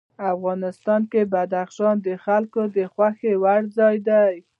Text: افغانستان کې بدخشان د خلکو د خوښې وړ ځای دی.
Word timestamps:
افغانستان 0.33 1.01
کې 1.11 1.21
بدخشان 1.33 1.95
د 2.07 2.09
خلکو 2.25 2.61
د 2.75 2.77
خوښې 2.93 3.33
وړ 3.41 3.61
ځای 3.77 3.95
دی. 4.09 4.35